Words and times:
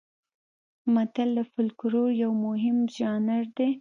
متل 0.93 1.29
د 1.37 1.39
فولکلور 1.51 2.09
یو 2.23 2.31
مهم 2.45 2.77
ژانر 2.95 3.43
دی 3.57 3.69